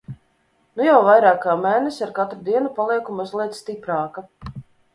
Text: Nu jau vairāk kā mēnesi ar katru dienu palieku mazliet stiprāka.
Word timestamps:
Nu 0.79 0.87
jau 0.87 0.95
vairāk 1.07 1.37
kā 1.43 1.53
mēnesi 1.65 2.03
ar 2.07 2.15
katru 2.17 2.41
dienu 2.49 2.73
palieku 2.81 3.21
mazliet 3.21 3.57
stiprāka. 3.63 4.29